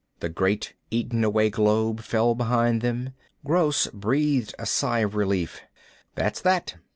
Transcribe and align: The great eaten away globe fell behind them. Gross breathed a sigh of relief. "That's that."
The 0.19 0.29
great 0.29 0.73
eaten 0.89 1.23
away 1.23 1.51
globe 1.51 1.99
fell 2.01 2.33
behind 2.33 2.81
them. 2.81 3.11
Gross 3.45 3.85
breathed 3.93 4.55
a 4.57 4.65
sigh 4.65 5.01
of 5.01 5.13
relief. 5.13 5.61
"That's 6.15 6.41
that." 6.41 6.73